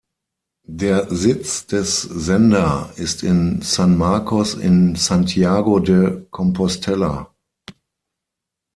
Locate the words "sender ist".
2.01-3.21